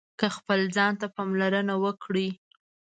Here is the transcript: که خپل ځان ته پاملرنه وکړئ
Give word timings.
که 0.19 0.27
خپل 0.37 0.59
ځان 0.75 0.93
ته 1.01 1.07
پاملرنه 1.15 1.75
وکړئ 1.83 2.29